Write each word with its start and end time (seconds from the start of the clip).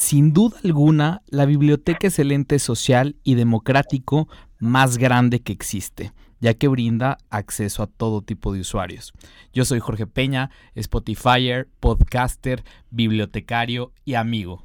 Sin 0.00 0.32
duda 0.32 0.56
alguna, 0.64 1.20
la 1.26 1.44
biblioteca 1.44 2.06
es 2.06 2.18
el 2.18 2.32
ente 2.32 2.58
social 2.58 3.16
y 3.22 3.34
democrático 3.34 4.28
más 4.58 4.96
grande 4.96 5.40
que 5.40 5.52
existe, 5.52 6.14
ya 6.40 6.54
que 6.54 6.68
brinda 6.68 7.18
acceso 7.28 7.82
a 7.82 7.86
todo 7.86 8.22
tipo 8.22 8.54
de 8.54 8.60
usuarios. 8.60 9.12
Yo 9.52 9.66
soy 9.66 9.78
Jorge 9.78 10.06
Peña, 10.06 10.48
Spotifyer, 10.74 11.68
podcaster, 11.80 12.64
bibliotecario 12.90 13.92
y 14.06 14.14
amigo. 14.14 14.64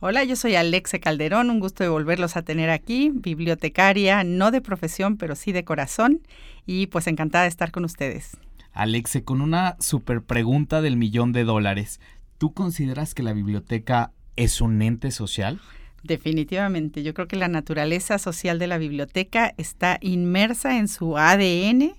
Hola, 0.00 0.22
yo 0.24 0.36
soy 0.36 0.54
Alexe 0.54 1.00
Calderón, 1.00 1.48
un 1.48 1.60
gusto 1.60 1.82
de 1.82 1.88
volverlos 1.88 2.36
a 2.36 2.42
tener 2.42 2.68
aquí, 2.68 3.10
bibliotecaria, 3.10 4.22
no 4.22 4.50
de 4.50 4.60
profesión, 4.60 5.16
pero 5.16 5.34
sí 5.34 5.50
de 5.50 5.64
corazón, 5.64 6.20
y 6.66 6.88
pues 6.88 7.06
encantada 7.06 7.44
de 7.44 7.48
estar 7.48 7.72
con 7.72 7.86
ustedes. 7.86 8.36
Alexe, 8.74 9.24
con 9.24 9.40
una 9.40 9.76
super 9.80 10.20
pregunta 10.20 10.82
del 10.82 10.98
millón 10.98 11.32
de 11.32 11.44
dólares, 11.44 12.00
¿tú 12.36 12.52
consideras 12.52 13.14
que 13.14 13.22
la 13.22 13.32
biblioteca 13.32 14.12
es 14.38 14.60
un 14.60 14.80
ente 14.80 15.10
social? 15.10 15.60
Definitivamente, 16.04 17.02
yo 17.02 17.12
creo 17.12 17.26
que 17.26 17.36
la 17.36 17.48
naturaleza 17.48 18.18
social 18.18 18.58
de 18.58 18.68
la 18.68 18.78
biblioteca 18.78 19.52
está 19.56 19.98
inmersa 20.00 20.78
en 20.78 20.86
su 20.86 21.18
ADN 21.18 21.92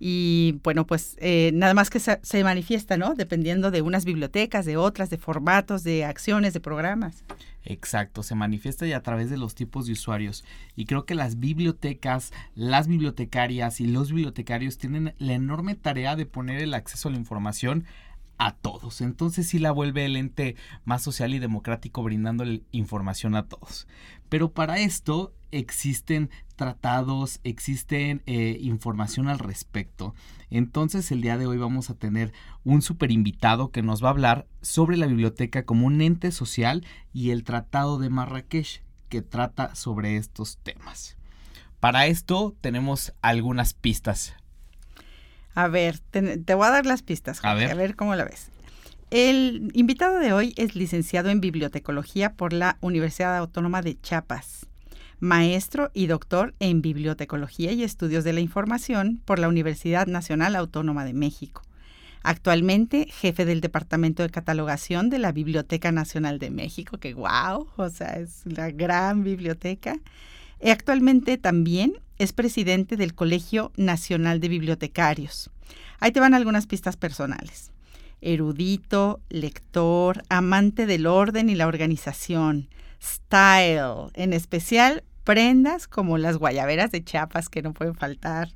y 0.00 0.60
bueno, 0.64 0.86
pues 0.86 1.16
eh, 1.20 1.50
nada 1.54 1.72
más 1.74 1.90
que 1.90 2.00
se, 2.00 2.18
se, 2.22 2.42
manifiesta, 2.42 2.96
¿no? 2.96 3.14
Dependiendo 3.14 3.70
de 3.70 3.82
unas 3.82 4.04
bibliotecas, 4.04 4.64
de 4.64 4.76
otras, 4.76 5.08
de 5.08 5.18
formatos, 5.18 5.84
de 5.84 6.04
acciones, 6.04 6.52
de 6.52 6.60
programas. 6.60 7.22
Exacto, 7.64 8.22
se 8.22 8.34
manifiesta 8.34 8.86
ya 8.86 8.98
a 8.98 9.02
través 9.02 9.30
de 9.30 9.38
los 9.38 9.54
tipos 9.54 9.86
de 9.86 9.92
usuarios. 9.92 10.44
Y 10.74 10.86
creo 10.86 11.06
que 11.06 11.14
las 11.14 11.38
bibliotecas, 11.38 12.32
las 12.54 12.88
bibliotecarias 12.88 13.80
y 13.80 13.86
los 13.86 14.10
bibliotecarios 14.10 14.78
tienen 14.78 15.14
la 15.18 15.34
enorme 15.34 15.74
tarea 15.74 16.16
de 16.16 16.26
poner 16.26 16.60
el 16.60 16.74
acceso 16.74 17.08
a 17.08 17.12
la 17.12 17.18
información 17.18 17.84
a 18.38 18.52
todos. 18.52 19.00
Entonces 19.00 19.48
sí 19.48 19.58
la 19.58 19.72
vuelve 19.72 20.04
el 20.04 20.16
ente 20.16 20.56
más 20.84 21.02
social 21.02 21.34
y 21.34 21.38
democrático 21.38 22.02
brindando 22.02 22.44
información 22.72 23.34
a 23.34 23.46
todos. 23.46 23.86
Pero 24.28 24.52
para 24.52 24.78
esto 24.78 25.32
existen 25.50 26.30
tratados, 26.56 27.40
existen 27.44 28.22
eh, 28.26 28.58
información 28.60 29.28
al 29.28 29.38
respecto. 29.38 30.14
Entonces 30.50 31.10
el 31.12 31.20
día 31.20 31.38
de 31.38 31.46
hoy 31.46 31.58
vamos 31.58 31.90
a 31.90 31.94
tener 31.94 32.32
un 32.64 32.82
super 32.82 33.10
invitado 33.10 33.70
que 33.70 33.82
nos 33.82 34.02
va 34.02 34.08
a 34.08 34.12
hablar 34.12 34.46
sobre 34.62 34.96
la 34.96 35.06
biblioteca 35.06 35.64
como 35.64 35.86
un 35.86 36.00
ente 36.00 36.32
social 36.32 36.86
y 37.12 37.30
el 37.30 37.44
Tratado 37.44 37.98
de 37.98 38.10
Marrakech 38.10 38.82
que 39.08 39.22
trata 39.22 39.74
sobre 39.74 40.16
estos 40.16 40.58
temas. 40.58 41.16
Para 41.80 42.06
esto 42.06 42.56
tenemos 42.60 43.12
algunas 43.20 43.74
pistas. 43.74 44.34
A 45.54 45.68
ver, 45.68 45.98
te, 45.98 46.54
voy 46.54 46.66
a 46.66 46.70
dar 46.70 46.86
las 46.86 47.02
pistas, 47.02 47.40
a 47.44 47.54
ver. 47.54 47.70
a 47.70 47.74
ver 47.74 47.96
cómo 47.96 48.14
la 48.14 48.24
ves. 48.24 48.50
El 49.10 49.70
invitado 49.74 50.18
de 50.18 50.32
hoy 50.32 50.54
es 50.56 50.74
licenciado 50.74 51.30
en 51.30 51.40
bibliotecología 51.40 52.32
por 52.32 52.52
la 52.52 52.78
Universidad 52.80 53.36
Autónoma 53.36 53.80
de 53.80 54.00
Chiapas, 54.00 54.66
maestro 55.20 55.90
y 55.94 56.06
doctor 56.06 56.54
en 56.58 56.82
bibliotecología 56.82 57.70
y 57.72 57.84
estudios 57.84 58.24
de 58.24 58.32
la 58.32 58.40
información 58.40 59.20
por 59.24 59.38
la 59.38 59.48
Universidad 59.48 60.08
Nacional 60.08 60.56
Autónoma 60.56 61.04
de 61.04 61.14
México. 61.14 61.62
Actualmente 62.24 63.06
jefe 63.10 63.44
del 63.44 63.60
Departamento 63.60 64.22
de 64.22 64.30
Catalogación 64.30 65.10
de 65.10 65.18
la 65.18 65.30
Biblioteca 65.30 65.92
Nacional 65.92 66.38
de 66.38 66.50
México, 66.50 66.98
que 66.98 67.14
wow, 67.14 67.68
o 67.76 67.88
sea, 67.90 68.16
es 68.16 68.42
la 68.46 68.70
gran 68.70 69.22
biblioteca. 69.22 70.00
Y 70.62 70.70
actualmente 70.70 71.38
también 71.38 71.94
es 72.18 72.32
presidente 72.32 72.96
del 72.96 73.14
Colegio 73.14 73.72
Nacional 73.76 74.40
de 74.40 74.48
Bibliotecarios. 74.48 75.50
Ahí 76.00 76.12
te 76.12 76.20
van 76.20 76.34
algunas 76.34 76.66
pistas 76.66 76.96
personales. 76.96 77.70
Erudito, 78.20 79.20
lector, 79.28 80.22
amante 80.28 80.86
del 80.86 81.06
orden 81.06 81.50
y 81.50 81.54
la 81.54 81.66
organización, 81.66 82.68
style, 83.02 84.10
en 84.14 84.32
especial 84.32 85.04
prendas 85.24 85.88
como 85.88 86.18
las 86.18 86.36
guayaberas 86.36 86.92
de 86.92 87.02
Chiapas 87.02 87.48
que 87.48 87.62
no 87.62 87.72
pueden 87.72 87.94
faltar. 87.94 88.48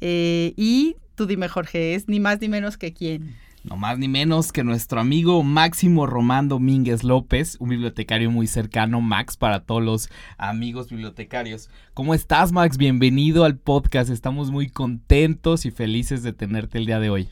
Eh, 0.00 0.52
y 0.56 0.96
tú 1.14 1.26
dime, 1.26 1.48
Jorge, 1.48 1.94
es 1.94 2.08
ni 2.08 2.20
más 2.20 2.40
ni 2.40 2.48
menos 2.48 2.76
que 2.76 2.92
quién. 2.92 3.36
No 3.62 3.76
más 3.76 3.98
ni 3.98 4.08
menos 4.08 4.52
que 4.52 4.64
nuestro 4.64 5.00
amigo 5.00 5.42
Máximo 5.42 6.06
Román 6.06 6.48
Domínguez 6.48 7.04
López, 7.04 7.58
un 7.60 7.68
bibliotecario 7.68 8.30
muy 8.30 8.46
cercano, 8.46 9.02
Max, 9.02 9.36
para 9.36 9.60
todos 9.66 9.82
los 9.82 10.08
amigos 10.38 10.88
bibliotecarios. 10.88 11.68
¿Cómo 11.92 12.14
estás, 12.14 12.52
Max? 12.52 12.78
Bienvenido 12.78 13.44
al 13.44 13.58
podcast. 13.58 14.08
Estamos 14.08 14.50
muy 14.50 14.70
contentos 14.70 15.66
y 15.66 15.70
felices 15.70 16.22
de 16.22 16.32
tenerte 16.32 16.78
el 16.78 16.86
día 16.86 17.00
de 17.00 17.10
hoy. 17.10 17.28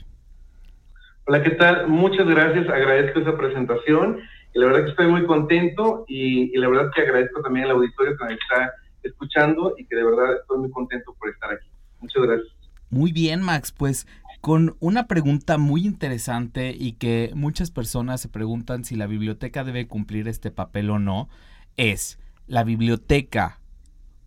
Hola, 1.25 1.43
¿qué 1.43 1.53
tal? 1.53 1.89
Muchas 1.89 2.27
gracias. 2.27 2.69
Agradezco 2.69 3.21
esa 3.21 3.35
presentación. 3.35 4.19
Y 4.55 4.59
la 4.59 4.67
verdad 4.67 4.85
que 4.85 4.91
estoy 4.91 5.07
muy 5.07 5.25
contento 5.25 6.05
y, 6.09 6.55
y 6.55 6.59
la 6.59 6.69
verdad 6.69 6.91
que 6.95 7.03
agradezco 7.03 7.41
también 7.41 7.65
al 7.65 7.71
auditorio 7.71 8.19
que 8.19 8.25
me 8.27 8.35
está 8.35 8.75
escuchando 9.03 9.75
y 9.79 9.87
que 9.87 9.97
de 9.97 10.05
verdad 10.05 10.37
estoy 10.43 10.59
muy 10.59 10.71
contento 10.73 11.17
por 11.19 11.31
estar 11.31 11.53
aquí. 11.53 11.69
Muchas 12.01 12.23
gracias. 12.23 12.59
Muy 12.91 13.13
bien, 13.13 13.41
Max. 13.43 13.73
Pues 13.73 14.07
con 14.41 14.77
una 14.79 15.07
pregunta 15.07 15.59
muy 15.59 15.85
interesante 15.85 16.75
y 16.77 16.93
que 16.93 17.33
muchas 17.35 17.71
personas 17.71 18.21
se 18.21 18.29
preguntan 18.29 18.85
si 18.85 18.95
la 18.95 19.07
biblioteca 19.07 19.65
debe 19.65 19.89
cumplir 19.89 20.29
este 20.29 20.51
papel 20.51 20.91
o 20.91 20.99
no, 20.99 21.29
es, 21.77 22.19
¿la 22.47 22.65
biblioteca, 22.65 23.59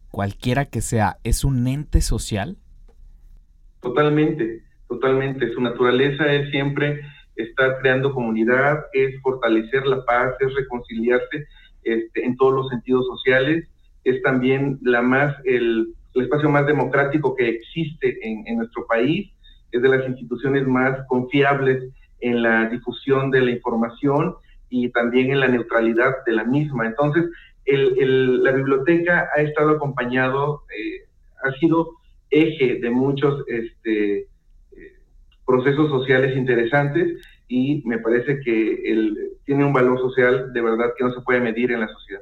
cualquiera 0.10 0.66
que 0.66 0.82
sea, 0.82 1.18
es 1.24 1.44
un 1.46 1.66
ente 1.68 2.02
social? 2.02 2.58
Totalmente, 3.82 4.64
totalmente. 4.90 5.52
Su 5.54 5.62
naturaleza 5.62 6.26
es 6.32 6.50
siempre 6.52 7.02
estar 7.36 7.80
creando 7.80 8.14
comunidad, 8.14 8.86
es 8.94 9.20
fortalecer 9.22 9.88
la 9.88 10.04
paz, 10.06 10.36
es 10.42 10.54
reconciliarse 10.54 11.48
este, 11.84 12.26
en 12.26 12.36
todos 12.36 12.54
los 12.54 12.70
sentidos 12.70 13.06
sociales, 13.08 13.68
es 14.04 14.22
también 14.24 14.78
la 14.82 15.02
más, 15.02 15.36
el, 15.46 15.96
espacio 16.14 16.50
más 16.50 16.68
democrático 16.68 17.34
que 17.36 17.48
existe 17.48 18.20
en 18.22 18.58
nuestro 18.58 18.86
país 18.86 19.32
es 19.72 19.82
de 19.82 19.90
las 19.90 20.08
instituciones 20.08 20.68
más 20.68 21.06
confiables 21.08 21.84
en 22.20 22.44
la 22.44 22.70
difusión 22.70 23.32
de 23.32 23.42
la 23.42 23.52
información 23.52 24.36
y 24.70 24.90
también 24.90 25.32
en 25.32 25.40
la 25.40 25.48
neutralidad 25.48 26.24
de 26.26 26.34
la 26.34 26.44
misma. 26.44 26.88
Entonces, 26.88 27.26
la 27.66 28.52
biblioteca 28.52 29.30
ha 29.36 29.42
estado 29.42 29.72
acompañado, 29.72 30.64
eh, 30.76 31.08
ha 31.44 31.52
sido 31.60 31.90
eje 32.30 32.80
de 32.80 32.90
muchos 32.90 33.44
este, 33.48 34.20
eh, 34.22 34.28
procesos 35.46 35.90
sociales 35.90 36.36
interesantes 36.36 37.22
y 37.48 37.84
me 37.86 38.00
parece 38.00 38.40
que 38.40 38.82
tiene 39.46 39.66
un 39.66 39.74
valor 39.74 40.00
social 40.00 40.54
de 40.54 40.62
verdad 40.62 40.94
que 40.98 41.04
no 41.04 41.14
se 41.14 41.22
puede 41.22 41.42
medir 41.42 41.72
en 41.72 41.82
la 41.82 41.88
sociedad. 41.88 42.22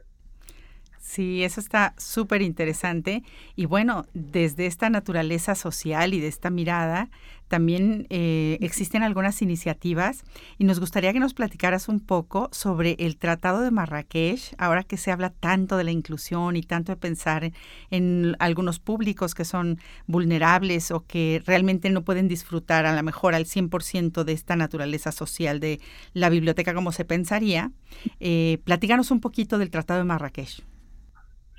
Sí, 0.99 1.43
eso 1.43 1.59
está 1.59 1.93
súper 1.97 2.41
interesante. 2.41 3.23
Y 3.55 3.65
bueno, 3.65 4.05
desde 4.13 4.65
esta 4.65 4.89
naturaleza 4.89 5.55
social 5.55 6.13
y 6.13 6.19
de 6.19 6.27
esta 6.27 6.49
mirada, 6.49 7.09
también 7.47 8.05
eh, 8.11 8.57
existen 8.61 9.01
algunas 9.01 9.41
iniciativas 9.41 10.23
y 10.59 10.65
nos 10.65 10.79
gustaría 10.79 11.11
que 11.11 11.19
nos 11.19 11.33
platicaras 11.33 11.89
un 11.89 11.99
poco 11.99 12.47
sobre 12.51 12.95
el 12.99 13.17
Tratado 13.17 13.61
de 13.61 13.71
Marrakech, 13.71 14.53
ahora 14.59 14.83
que 14.83 14.97
se 14.97 15.11
habla 15.11 15.31
tanto 15.31 15.75
de 15.77 15.83
la 15.83 15.91
inclusión 15.91 16.55
y 16.55 16.61
tanto 16.61 16.91
de 16.91 16.97
pensar 16.97 17.51
en 17.89 18.35
algunos 18.37 18.79
públicos 18.79 19.33
que 19.33 19.45
son 19.45 19.79
vulnerables 20.05 20.91
o 20.91 21.05
que 21.07 21.41
realmente 21.45 21.89
no 21.89 22.03
pueden 22.03 22.27
disfrutar 22.27 22.85
a 22.85 22.95
lo 22.95 23.01
mejor 23.01 23.33
al 23.33 23.45
100% 23.45 24.23
de 24.23 24.33
esta 24.33 24.55
naturaleza 24.55 25.11
social 25.11 25.59
de 25.59 25.79
la 26.13 26.29
biblioteca 26.29 26.75
como 26.75 26.91
se 26.91 27.03
pensaría. 27.03 27.71
Eh, 28.19 28.59
platícanos 28.63 29.09
un 29.09 29.21
poquito 29.21 29.57
del 29.57 29.71
Tratado 29.71 30.01
de 30.01 30.05
Marrakech. 30.05 30.61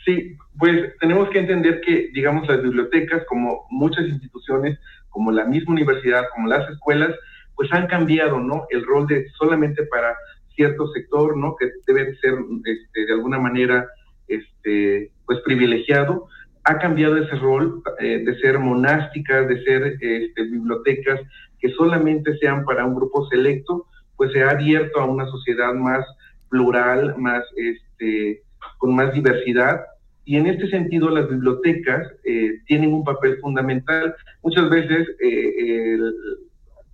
Sí, 0.04 0.36
pues 0.58 0.96
tenemos 0.98 1.28
que 1.30 1.40
entender 1.40 1.80
que, 1.82 2.08
digamos, 2.12 2.48
las 2.48 2.62
bibliotecas, 2.62 3.24
como 3.26 3.66
muchas 3.70 4.08
instituciones, 4.08 4.78
como 5.10 5.30
la 5.30 5.44
misma 5.44 5.74
universidad, 5.74 6.24
como 6.34 6.48
las 6.48 6.68
escuelas, 6.70 7.14
pues 7.54 7.70
han 7.72 7.86
cambiado, 7.86 8.40
¿no? 8.40 8.66
El 8.70 8.86
rol 8.86 9.06
de 9.06 9.28
solamente 9.38 9.84
para 9.84 10.16
cierto 10.54 10.86
sector, 10.88 11.36
¿no? 11.36 11.54
Que 11.56 11.70
debe 11.86 12.14
ser, 12.16 12.34
este, 12.64 13.06
de 13.06 13.12
alguna 13.12 13.38
manera, 13.38 13.86
este, 14.28 15.10
pues 15.26 15.40
privilegiado. 15.40 16.28
Ha 16.64 16.78
cambiado 16.78 17.16
ese 17.18 17.36
rol 17.36 17.82
eh, 17.98 18.22
de 18.24 18.38
ser 18.40 18.58
monásticas, 18.58 19.48
de 19.48 19.62
ser 19.64 19.82
este, 20.00 20.42
bibliotecas 20.42 21.20
que 21.58 21.68
solamente 21.70 22.36
sean 22.38 22.64
para 22.64 22.86
un 22.86 22.94
grupo 22.94 23.26
selecto, 23.28 23.86
pues 24.16 24.32
se 24.32 24.42
ha 24.42 24.50
abierto 24.50 25.00
a 25.00 25.04
una 25.04 25.26
sociedad 25.26 25.74
más 25.74 26.06
plural, 26.48 27.16
más 27.18 27.44
este, 27.56 28.42
con 28.78 28.94
más 28.94 29.12
diversidad. 29.12 29.80
Y 30.24 30.36
en 30.36 30.46
este 30.46 30.68
sentido, 30.68 31.10
las 31.10 31.28
bibliotecas 31.28 32.06
eh, 32.24 32.60
tienen 32.66 32.92
un 32.92 33.04
papel 33.04 33.38
fundamental. 33.40 34.14
Muchas 34.42 34.68
veces 34.70 35.08
eh, 35.22 35.98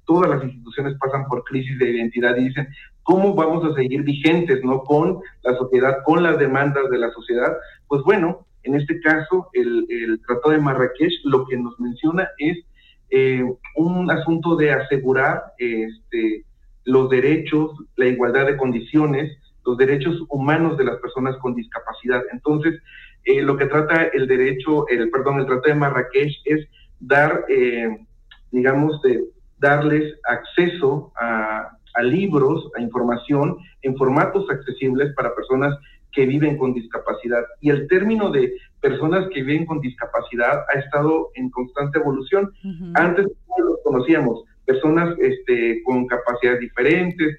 todas 0.07 0.31
las 0.31 0.45
instituciones 0.45 0.97
pasan 0.99 1.27
por 1.27 1.45
crisis 1.45 1.79
de 1.79 1.91
identidad 1.91 2.37
y 2.37 2.45
dicen, 2.45 2.69
¿cómo 3.03 3.35
vamos 3.35 3.65
a 3.65 3.75
seguir 3.75 4.03
vigentes 4.03 4.65
no 4.65 4.83
con 4.85 5.21
la 5.43 5.55
sociedad, 5.57 5.99
con 6.05 6.23
las 6.23 6.39
demandas 6.39 6.89
de 6.91 6.99
la 6.99 7.11
sociedad? 7.11 7.57
Pues 7.89 8.03
bueno, 8.03 8.47
en 8.63 8.75
este 8.75 9.01
caso, 9.01 9.49
el, 9.53 10.21
Tratado 10.27 10.53
de 10.53 10.61
Marrakech 10.61 11.13
lo 11.25 11.47
que 11.47 11.57
nos 11.57 11.79
menciona 11.79 12.29
es 12.39 12.59
eh, 13.11 13.45
un 13.77 14.11
asunto 14.11 14.57
de 14.57 14.73
asegurar 14.73 15.43
este, 15.59 16.45
los 16.85 17.09
derechos, 17.11 17.71
la 17.97 18.07
igualdad 18.07 18.47
de 18.47 18.57
condiciones, 18.57 19.39
los 19.67 19.77
derechos 19.77 20.23
humanos 20.29 20.79
de 20.79 20.85
las 20.85 20.97
personas 20.99 21.37
con 21.39 21.55
discapacidad. 21.55 22.23
Entonces, 22.33 22.81
eh, 23.25 23.43
lo 23.43 23.57
que 23.57 23.67
trata 23.67 24.05
el 24.05 24.27
derecho, 24.27 24.89
el 24.89 25.11
perdón, 25.11 25.41
el 25.41 25.47
Tratado 25.47 25.75
de 25.75 25.81
Marrakech 25.81 26.33
es 26.45 26.67
dar, 27.01 27.45
eh, 27.49 27.99
digamos, 28.53 29.03
de 29.03 29.25
darles 29.59 30.15
acceso 30.25 31.13
a, 31.21 31.71
a 31.95 32.03
libros, 32.03 32.71
a 32.77 32.81
información 32.81 33.57
en 33.83 33.97
formatos 33.97 34.49
accesibles 34.51 35.13
para 35.15 35.35
personas 35.35 35.77
que 36.13 36.27
viven 36.27 36.57
con 36.57 36.73
discapacidad. 36.73 37.45
Y 37.61 37.71
el 37.71 37.89
término 37.89 38.31
de 38.31 38.55
personas 38.81 39.29
que 39.35 39.43
viven 39.43 39.67
con 39.67 39.81
discapacidad 39.81 40.65
ha 40.75 40.79
estado 40.79 41.31
en 41.35 41.51
constante 41.51 41.99
evolución. 41.99 42.53
Antes 42.95 43.27
no 43.27 43.65
los 43.65 43.79
conocíamos, 43.85 44.45
personas 44.65 45.15
este, 45.19 45.83
con 45.85 46.07
capacidades 46.07 46.61
diferentes, 46.61 47.37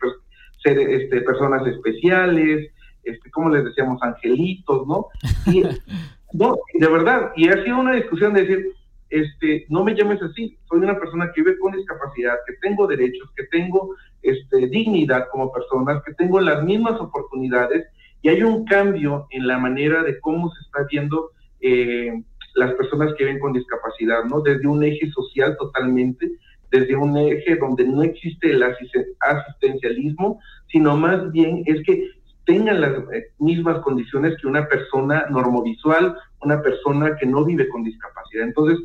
ser, 0.68 0.80
este, 0.80 1.22
personas 1.22 1.66
especiales, 1.68 2.72
este, 3.04 3.31
como 3.31 3.50
les 3.50 3.64
decíamos, 3.64 4.02
angelitos, 4.02 4.88
¿no? 4.88 5.08
Y, 5.48 5.64
no, 6.34 6.58
de 6.74 6.88
verdad, 6.88 7.31
y 7.36 7.48
ha 7.50 7.64
sido 7.64 7.80
una 7.80 7.94
discusión 7.94 8.34
de 8.34 8.42
decir, 8.42 8.66
este, 9.10 9.66
no 9.69 9.84
me 9.84 9.96
llames 9.96 10.22
así, 10.22 10.58
soy 10.68 10.80
una 10.80 11.00
persona 11.00 11.31
que 11.34 11.42
vive 11.42 11.58
con 11.60 11.72
discapacidad, 11.72 12.36
que 12.46 12.56
tengo 12.62 12.88
derechos, 12.88 13.31
que 13.36 13.46
tengo 13.46 13.96
este, 14.22 14.68
dignidad 14.68 15.28
como 15.31 15.52
persona, 15.52 16.02
que 16.06 16.14
tengo 16.16 16.42
las 16.42 16.64
mismas 16.64 17.00
oportunidades 17.00 17.88
y 18.22 18.30
hay 18.30 18.44
un 18.44 18.66
cambio 18.66 19.28
en 19.30 19.48
la 19.48 19.58
manera 19.58 20.04
de 20.04 20.20
cómo 20.20 20.52
se 20.52 20.62
está 20.62 20.86
viendo 20.92 21.31
eh, 21.62 22.12
las 22.56 22.74
personas 22.74 23.13
que 23.13 23.24
viven 23.24 23.40
con 23.40 23.54
discapacidad, 23.54 24.25
¿no? 24.25 24.42
Desde 24.42 24.68
un 24.68 24.84
eje 24.84 25.10
social 25.12 25.56
totalmente, 25.58 26.30
desde 26.72 26.96
un 26.96 27.18
eje 27.18 27.56
donde 27.56 27.86
no 27.86 28.04
existe 28.04 28.52
el 28.52 28.64
asistencialismo, 28.64 30.40
sino 30.72 30.98
más 30.98 31.31
bien 31.31 31.64
es 31.66 31.81
que 31.84 32.10
tengan 32.46 32.81
las 32.81 32.94
eh, 33.14 33.28
mismas 33.40 33.80
condiciones 33.81 34.36
que 34.42 34.48
una 34.48 34.68
persona 34.68 35.25
normovisual, 35.30 36.16
una 36.42 36.62
persona 36.62 37.16
que 37.18 37.25
no 37.25 37.44
vive 37.44 37.68
con 37.68 37.84
discapacidad. 37.84 38.46
Entonces, 38.46 38.80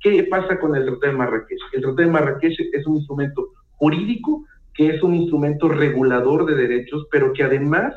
¿qué 0.00 0.24
pasa 0.24 0.58
con 0.58 0.76
el 0.76 0.84
Tratado 0.84 1.12
de 1.12 1.18
Marrakech? 1.18 1.58
El 1.72 1.82
Tratado 1.82 2.06
de 2.06 2.12
Marrakech 2.12 2.58
es 2.72 2.86
un 2.86 2.96
instrumento 2.96 3.48
jurídico 3.72 4.44
que 4.74 4.90
es 4.90 5.02
un 5.02 5.14
instrumento 5.16 5.68
regulador 5.68 6.46
de 6.46 6.54
derechos, 6.54 7.06
pero 7.10 7.32
que 7.32 7.42
además 7.42 7.92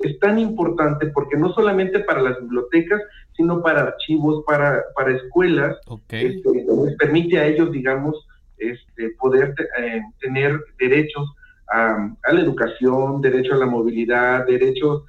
es 0.00 0.18
tan 0.18 0.38
importante 0.38 1.06
porque 1.06 1.38
no 1.38 1.52
solamente 1.54 2.00
para 2.00 2.20
las 2.20 2.38
bibliotecas, 2.40 3.00
sino 3.34 3.62
para 3.62 3.82
archivos, 3.82 4.44
para, 4.46 4.84
para 4.94 5.16
escuelas, 5.16 5.78
este, 6.10 6.66
les 6.84 6.96
permite 6.96 7.38
a 7.38 7.46
ellos, 7.46 7.72
digamos, 7.72 8.26
este, 8.58 9.10
poder 9.18 9.54
eh, 9.78 10.00
tener 10.20 10.60
derechos 10.78 11.34
a, 11.72 12.14
la 12.32 12.40
educación, 12.40 13.20
derecho 13.20 13.54
a 13.54 13.58
la 13.58 13.66
movilidad, 13.66 14.46
derechos, 14.46 15.04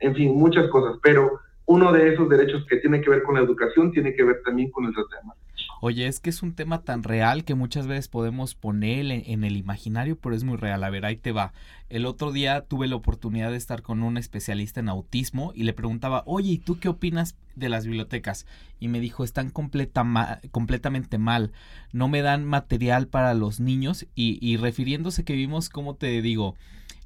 en 0.00 0.14
fin, 0.14 0.36
muchas 0.36 0.68
cosas, 0.68 0.98
pero 1.02 1.40
uno 1.66 1.92
de 1.92 2.12
esos 2.12 2.28
derechos 2.28 2.64
que 2.68 2.76
tiene 2.76 3.00
que 3.00 3.10
ver 3.10 3.22
con 3.22 3.36
la 3.36 3.40
educación 3.40 3.90
tiene 3.92 4.14
que 4.14 4.24
ver 4.24 4.42
también 4.44 4.70
con 4.70 4.84
el 4.84 4.92
tema. 4.92 5.34
Oye, 5.80 6.06
es 6.06 6.20
que 6.20 6.30
es 6.30 6.42
un 6.42 6.54
tema 6.54 6.82
tan 6.82 7.02
real 7.02 7.44
que 7.44 7.54
muchas 7.54 7.86
veces 7.86 8.08
podemos 8.08 8.54
poner 8.54 9.10
en, 9.10 9.44
el 9.44 9.56
imaginario, 9.56 10.18
pero 10.18 10.34
es 10.34 10.44
muy 10.44 10.56
real. 10.56 10.82
A 10.84 10.90
ver, 10.90 11.04
ahí 11.04 11.16
te 11.16 11.32
va. 11.32 11.52
El 11.88 12.06
otro 12.06 12.32
día 12.32 12.62
tuve 12.62 12.86
la 12.86 12.96
oportunidad 12.96 13.50
de 13.50 13.56
estar 13.56 13.82
con 13.82 14.02
un 14.02 14.16
especialista 14.16 14.80
en 14.80 14.88
autismo 14.88 15.52
y 15.54 15.64
le 15.64 15.72
preguntaba, 15.72 16.22
oye, 16.26 16.52
¿y 16.52 16.58
tú 16.58 16.78
qué 16.78 16.88
opinas 16.88 17.36
de 17.54 17.68
las 17.68 17.86
bibliotecas? 17.86 18.46
Y 18.80 18.88
me 18.88 19.00
dijo, 19.00 19.24
están 19.24 19.50
completamente 19.50 21.18
mal. 21.18 21.52
No 21.92 22.08
me 22.08 22.22
dan 22.22 22.44
material 22.44 23.08
para 23.08 23.34
los 23.34 23.60
niños 23.60 24.06
y, 24.14 24.38
y 24.40 24.56
refiriéndose 24.56 25.24
que 25.24 25.34
vimos, 25.34 25.68
como 25.68 25.94
te 25.96 26.22
digo, 26.22 26.54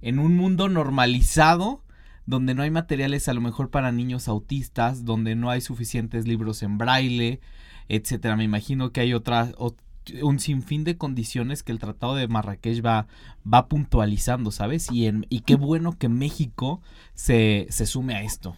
en 0.03 0.19
un 0.19 0.37
mundo 0.37 0.69
normalizado 0.69 1.82
donde 2.29 2.55
no 2.55 2.62
hay 2.62 2.71
materiales 2.71 3.26
a 3.29 3.32
lo 3.32 3.41
mejor 3.41 3.71
para 3.71 3.91
niños 3.91 4.29
autistas, 4.29 5.06
donde 5.06 5.35
no 5.35 5.49
hay 5.49 5.62
suficientes 5.62 6.29
libros 6.29 6.62
en 6.62 6.76
braille, 6.76 7.41
etcétera. 7.88 8.37
Me 8.37 8.44
imagino 8.44 8.93
que 8.93 9.00
hay 9.00 9.14
otra, 9.14 9.49
un 10.23 10.38
sinfín 10.38 10.85
de 10.85 10.96
condiciones 10.96 11.62
que 11.62 11.73
el 11.73 11.79
Tratado 11.79 12.14
de 12.14 12.29
Marrakech 12.29 12.85
va, 12.85 13.06
va 13.52 13.69
puntualizando, 13.69 14.50
¿sabes? 14.50 14.90
Y, 14.90 15.06
en, 15.06 15.26
y 15.29 15.40
qué 15.40 15.56
bueno 15.56 15.96
que 15.99 16.08
México 16.08 16.81
se, 17.14 17.67
se 17.70 17.87
sume 17.87 18.14
a 18.14 18.23
esto. 18.23 18.56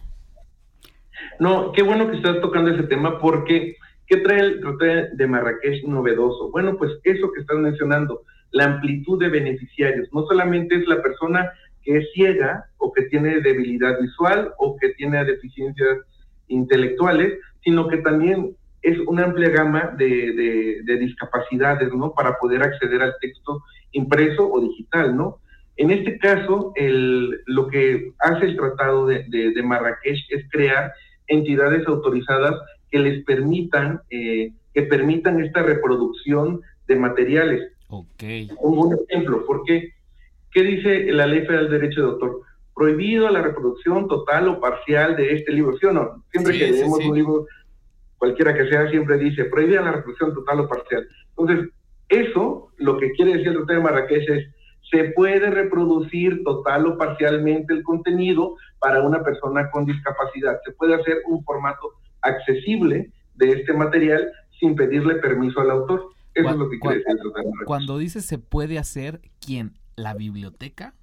No, 1.39 1.71
qué 1.71 1.83
bueno 1.83 2.09
que 2.09 2.17
estás 2.17 2.41
tocando 2.41 2.71
ese 2.71 2.83
tema 2.83 3.19
porque 3.19 3.75
¿qué 4.07 4.17
trae 4.17 4.39
el 4.39 4.59
Tratado 4.61 5.07
de 5.13 5.27
Marrakech 5.27 5.83
novedoso? 5.85 6.51
Bueno, 6.51 6.77
pues 6.77 6.91
eso 7.03 7.31
que 7.31 7.41
estás 7.41 7.57
mencionando, 7.57 8.23
la 8.51 8.65
amplitud 8.65 9.19
de 9.19 9.29
beneficiarios. 9.29 10.09
No 10.11 10.25
solamente 10.25 10.75
es 10.75 10.87
la 10.87 11.01
persona 11.01 11.49
que 11.83 11.97
es 11.97 12.11
ciega 12.13 12.65
o 12.77 12.91
que 12.91 13.03
tiene 13.03 13.39
debilidad 13.41 13.99
visual 13.99 14.53
o 14.57 14.75
que 14.77 14.89
tiene 14.89 15.23
deficiencias 15.23 15.99
intelectuales, 16.47 17.39
sino 17.63 17.87
que 17.87 17.97
también 17.97 18.55
es 18.81 18.97
una 19.07 19.25
amplia 19.25 19.49
gama 19.49 19.93
de, 19.97 20.83
discapacidades, 20.99 21.93
¿no? 21.93 22.13
Para 22.13 22.37
poder 22.37 22.63
acceder 22.63 23.01
al 23.01 23.15
texto 23.19 23.63
impreso 23.91 24.51
o 24.51 24.61
digital, 24.61 25.15
¿no? 25.15 25.39
En 25.77 25.91
este 25.91 26.17
caso, 26.17 26.73
el, 26.75 27.41
lo 27.45 27.67
que 27.67 28.13
hace 28.19 28.45
el 28.45 28.57
Tratado 28.57 29.05
de, 29.05 29.63
Marrakech 29.63 30.19
es 30.29 30.45
crear 30.49 30.93
entidades 31.27 31.87
autorizadas 31.87 32.55
que 32.89 32.99
les 32.99 33.23
permitan, 33.23 34.01
eh, 34.09 34.51
que 34.73 34.83
permitan 34.83 35.43
esta 35.43 35.63
reproducción 35.63 36.61
de 36.87 36.95
materiales. 36.95 37.71
Ok. 37.87 38.23
un 38.59 38.97
ejemplo, 39.09 39.43
porque, 39.45 39.93
¿qué 40.51 40.63
dice 40.63 41.11
la 41.11 41.27
Ley 41.27 41.41
Federal 41.41 41.69
de 41.69 41.79
Derecho 41.79 42.01
de 42.01 42.11
Autor? 42.11 42.41
Prohibido 42.73 43.29
la 43.29 43.41
reproducción 43.41 44.07
total 44.07 44.47
o 44.47 44.59
parcial 44.59 45.15
de 45.15 45.33
este 45.33 45.51
libro, 45.51 45.77
¿sí 45.77 45.85
o 45.85 45.93
no? 45.93 46.23
Siempre 46.31 46.57
que 46.57 46.71
leemos 46.71 47.03
un 47.05 47.15
libro 47.15 47.47
cualquiera 48.21 48.53
que 48.53 48.69
sea, 48.69 48.87
siempre 48.91 49.17
dice 49.17 49.45
prohibida 49.45 49.81
la 49.81 49.93
reproducción 49.93 50.31
total 50.35 50.59
o 50.59 50.69
parcial. 50.69 51.07
Entonces, 51.29 51.69
eso 52.07 52.67
lo 52.77 52.97
que 52.97 53.11
quiere 53.13 53.31
decir 53.31 53.47
el 53.47 53.55
Tratado 53.55 53.79
de 53.79 53.83
Marrakech 53.83 54.29
es 54.29 54.47
se 54.91 55.05
puede 55.15 55.49
reproducir 55.49 56.43
total 56.43 56.85
o 56.85 56.97
parcialmente 56.99 57.73
el 57.73 57.81
contenido 57.81 58.57
para 58.77 59.01
una 59.01 59.23
persona 59.23 59.71
con 59.71 59.85
discapacidad. 59.85 60.59
Se 60.63 60.71
puede 60.73 60.93
hacer 60.93 61.17
un 61.27 61.43
formato 61.43 61.93
accesible 62.21 63.11
de 63.33 63.53
este 63.53 63.73
material 63.73 64.31
sin 64.59 64.75
pedirle 64.75 65.15
permiso 65.15 65.59
al 65.59 65.71
autor. 65.71 66.11
Eso 66.35 66.49
es 66.49 66.55
lo 66.57 66.69
que 66.69 66.77
quiere 66.77 66.97
decir 66.97 67.11
el 67.13 67.17
Tratado 67.17 67.43
de 67.43 67.49
Marrakech. 67.49 67.65
Cuando 67.65 67.97
dice 67.97 68.21
se 68.21 68.37
puede 68.37 68.77
hacer, 68.77 69.21
¿quién? 69.43 69.79
¿La 69.95 70.13
biblioteca? 70.13 70.93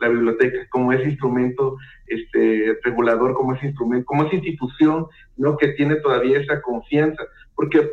La 0.00 0.08
biblioteca, 0.08 0.68
como 0.70 0.92
ese 0.92 1.10
instrumento 1.10 1.76
este, 2.06 2.78
regulador, 2.82 3.34
como 3.34 3.54
ese 3.54 3.66
instrumento, 3.66 4.06
como 4.06 4.24
esa 4.24 4.36
institución, 4.36 5.06
¿no? 5.36 5.56
Que 5.56 5.68
tiene 5.68 5.96
todavía 5.96 6.38
esa 6.38 6.60
confianza, 6.62 7.22
porque... 7.54 7.90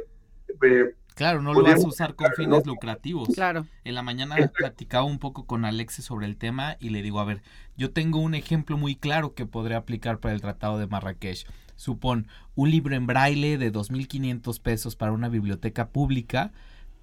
Eh, 0.62 0.96
claro, 1.16 1.42
no 1.42 1.54
lo 1.54 1.64
vas 1.64 1.84
a 1.84 1.88
usar 1.88 2.16
con 2.16 2.32
fines 2.34 2.66
lucrativos. 2.66 3.30
Claro. 3.34 3.66
En 3.84 3.96
la 3.96 4.04
mañana 4.04 4.36
platicaba 4.58 5.04
un 5.04 5.20
poco 5.20 5.46
con 5.46 5.66
Alexe 5.66 6.02
sobre 6.02 6.26
el 6.26 6.38
tema 6.38 6.78
y 6.80 6.90
le 6.90 7.02
digo, 7.02 7.20
a 7.20 7.26
ver, 7.26 7.42
yo 7.76 7.92
tengo 7.92 8.20
un 8.20 8.36
ejemplo 8.36 8.78
muy 8.78 8.96
claro 8.96 9.34
que 9.34 9.46
podré 9.46 9.76
aplicar 9.76 10.20
para 10.20 10.34
el 10.34 10.42
Tratado 10.42 10.78
de 10.78 10.88
Marrakech. 10.88 11.46
Supón, 11.76 12.28
un 12.56 12.72
libro 12.72 12.96
en 12.96 13.06
braille 13.06 13.58
de 13.58 13.72
2.500 13.72 14.62
pesos 14.62 14.96
para 14.96 15.12
una 15.12 15.28
biblioteca 15.28 15.90
pública 15.90 16.54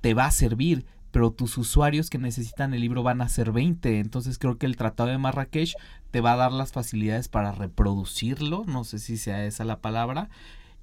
te 0.01 0.15
va 0.15 0.27
a 0.27 0.31
servir, 0.31 0.85
pero 1.13 1.31
tus 1.31 1.59
usuarios 1.59 2.11
que 2.11 2.19
necesitan 2.19 2.75
el 2.75 2.81
libro 2.81 3.03
van 3.03 3.21
a 3.21 3.29
ser 3.29 3.53
20. 3.53 4.01
Entonces 4.01 4.39
creo 4.39 4.59
que 4.59 4.67
el 4.67 4.77
Tratado 4.77 5.11
de 5.11 5.19
Marrakech 5.19 5.77
te 6.11 6.21
va 6.21 6.33
a 6.33 6.37
dar 6.37 6.53
las 6.53 6.73
facilidades 6.73 7.29
para 7.29 7.53
reproducirlo, 7.53 8.65
no 8.67 8.83
sé 8.83 8.99
si 8.99 9.17
sea 9.17 9.45
esa 9.45 9.65
la 9.65 9.81
palabra, 9.81 10.31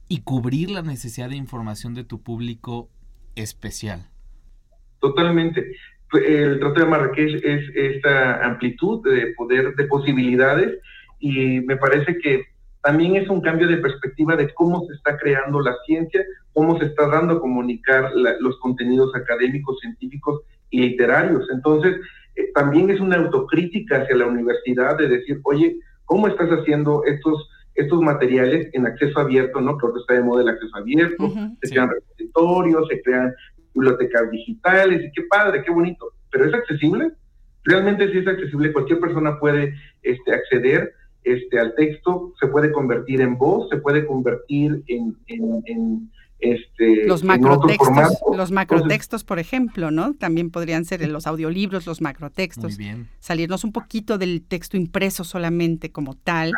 y 0.07 0.21
cubrir 0.21 0.69
la 0.69 0.83
necesidad 0.83 1.29
de 1.29 1.36
información 1.36 1.95
de 1.95 2.03
tu 2.03 2.21
público 2.21 2.89
especial. 3.36 4.07
Totalmente. 5.00 5.75
El 6.13 6.59
Tratado 6.59 6.86
de 6.86 6.91
Marrakech 6.91 7.43
es 7.43 7.63
esta 7.75 8.45
amplitud 8.45 9.03
de 9.03 9.33
poder, 9.36 9.75
de 9.75 9.83
posibilidades, 9.86 10.79
y 11.19 11.59
me 11.62 11.77
parece 11.77 12.17
que 12.19 12.45
también 12.81 13.15
es 13.15 13.29
un 13.29 13.41
cambio 13.41 13.67
de 13.67 13.77
perspectiva 13.77 14.36
de 14.36 14.53
cómo 14.53 14.86
se 14.86 14.93
está 14.93 15.17
creando 15.17 15.59
la 15.62 15.75
ciencia, 15.86 16.24
cómo 16.53 16.79
se 16.79 16.86
está 16.86 17.07
dando 17.07 17.36
a 17.36 17.39
comunicar 17.39 18.12
los 18.13 18.57
contenidos 18.59 19.13
académicos, 19.15 19.79
científicos 19.79 20.41
y 20.69 20.81
literarios. 20.81 21.48
Entonces, 21.51 21.98
eh, 22.36 22.51
también 22.53 22.89
es 22.89 23.00
una 23.00 23.17
autocrítica 23.17 24.01
hacia 24.01 24.15
la 24.15 24.27
universidad 24.27 24.98
de 24.98 25.09
decir, 25.09 25.39
oye, 25.43 25.77
¿cómo 26.05 26.27
estás 26.27 26.50
haciendo 26.50 27.03
estos 27.05 27.50
estos 27.79 28.01
materiales 28.01 28.69
en 28.74 28.86
acceso 28.86 29.19
abierto, 29.19 29.62
¿no? 29.62 29.77
Creo 29.77 29.93
que 29.93 30.00
está 30.01 30.13
de 30.15 30.24
moda 30.24 30.43
el 30.43 30.50
acceso 30.50 30.75
abierto, 30.75 31.31
se 31.62 31.69
crean 31.69 31.89
repositorios, 31.89 32.88
se 32.89 33.01
crean 33.01 33.33
bibliotecas 33.74 34.29
digitales, 34.31 35.05
y 35.05 35.12
qué 35.12 35.24
padre, 35.29 35.63
qué 35.63 35.71
bonito, 35.71 36.12
pero 36.29 36.45
¿es 36.45 36.53
accesible? 36.53 37.12
Realmente 37.63 38.12
sí 38.12 38.17
es 38.17 38.27
accesible, 38.27 38.74
cualquier 38.74 39.00
persona 39.00 39.39
puede 39.39 39.74
este, 40.01 40.33
acceder 40.33 40.93
este, 41.33 41.59
al 41.59 41.75
texto, 41.75 42.33
se 42.39 42.48
puede 42.48 42.71
convertir 42.71 43.21
en 43.21 43.38
voz, 43.38 43.69
se 43.69 43.77
puede 43.77 44.05
convertir 44.05 44.83
en, 44.88 45.15
en 45.27 46.09
este, 46.39 47.05
los 47.05 47.24
macrotextos, 47.25 48.17
los 48.36 48.51
macrotextos, 48.51 49.25
por 49.25 49.39
ejemplo, 49.39 49.91
¿no? 49.91 50.13
También 50.13 50.51
podrían 50.51 50.86
ser 50.86 51.05
los 51.09 51.27
audiolibros, 51.27 51.86
los 51.86 52.00
macrotextos. 52.00 52.77
Salirnos 53.19 53.65
un 53.65 53.74
poquito 53.74 54.17
del 54.17 54.41
texto 54.41 54.77
impreso 54.77 55.25
solamente 55.25 55.91
como 55.91 56.15
tal. 56.15 56.53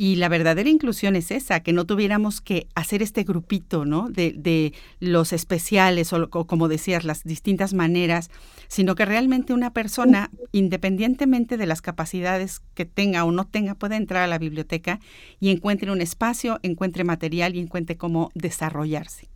Y 0.00 0.14
la 0.14 0.28
verdadera 0.28 0.70
inclusión 0.70 1.16
es 1.16 1.32
esa, 1.32 1.58
que 1.64 1.72
no 1.72 1.84
tuviéramos 1.84 2.40
que 2.40 2.68
hacer 2.76 3.02
este 3.02 3.24
grupito, 3.24 3.84
¿no? 3.84 4.08
De, 4.08 4.32
de 4.32 4.72
los 5.00 5.32
especiales 5.32 6.12
o, 6.12 6.28
como 6.28 6.68
decías, 6.68 7.02
las 7.02 7.24
distintas 7.24 7.74
maneras, 7.74 8.30
sino 8.68 8.94
que 8.94 9.04
realmente 9.04 9.52
una 9.52 9.72
persona, 9.72 10.30
independientemente 10.52 11.56
de 11.56 11.66
las 11.66 11.82
capacidades 11.82 12.60
que 12.76 12.84
tenga 12.84 13.24
o 13.24 13.32
no 13.32 13.48
tenga, 13.48 13.74
pueda 13.74 13.96
entrar 13.96 14.22
a 14.22 14.28
la 14.28 14.38
biblioteca 14.38 15.00
y 15.40 15.50
encuentre 15.50 15.90
un 15.90 16.00
espacio, 16.00 16.60
encuentre 16.62 17.02
material 17.02 17.56
y 17.56 17.58
encuentre 17.58 17.96
cómo 17.96 18.30
desarrollarse. 18.36 19.26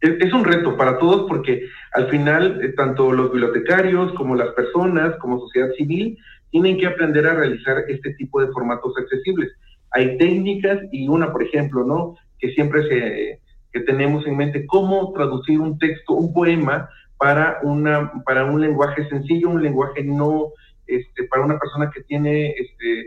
Es, 0.00 0.32
un 0.32 0.44
reto 0.44 0.76
para 0.76 0.98
todos 0.98 1.28
porque 1.28 1.68
al 1.92 2.08
final 2.08 2.64
eh, 2.64 2.72
tanto 2.72 3.12
los 3.12 3.30
bibliotecarios 3.30 4.12
como 4.14 4.34
las 4.34 4.48
personas, 4.54 5.14
como 5.20 5.38
sociedad 5.38 5.68
civil, 5.76 6.18
tienen 6.50 6.78
que 6.78 6.86
aprender 6.86 7.26
a 7.26 7.34
realizar 7.34 7.84
este 7.88 8.14
tipo 8.14 8.40
de 8.40 8.52
formatos 8.52 8.92
accesibles. 8.98 9.50
Hay 9.92 10.18
técnicas 10.18 10.80
y 10.92 11.08
una, 11.08 11.32
por 11.32 11.42
ejemplo, 11.42 11.84
¿no? 11.84 12.16
Que 12.38 12.50
siempre 12.50 12.86
se, 12.88 13.40
que 13.72 13.80
tenemos 13.80 14.26
en 14.26 14.36
mente, 14.36 14.66
cómo 14.66 15.12
traducir 15.12 15.60
un 15.60 15.78
texto, 15.78 16.14
un 16.14 16.32
poema 16.32 16.88
para, 17.18 17.58
una, 17.62 18.12
para 18.24 18.44
un 18.44 18.60
lenguaje 18.60 19.08
sencillo, 19.08 19.50
un 19.50 19.62
lenguaje 19.62 20.02
no, 20.02 20.52
este, 20.86 21.24
para 21.24 21.44
una 21.44 21.58
persona 21.58 21.90
que 21.94 22.02
tiene, 22.02 22.50
este, 22.50 23.00